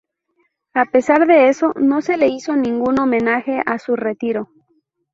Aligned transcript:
A 0.73 0.85
pesar 0.85 1.27
de 1.27 1.49
eso, 1.49 1.73
no 1.75 2.01
se 2.01 2.17
le 2.17 2.27
hizo 2.27 2.55
ningún 2.55 2.97
homenaje 2.99 3.61
a 3.63 3.77
su 3.77 3.95
retiro. 3.95 4.49